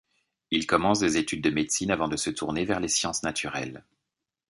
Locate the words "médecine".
1.51-1.91